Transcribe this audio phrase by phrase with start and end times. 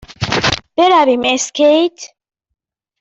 [0.77, 1.99] برویم اسکیت؟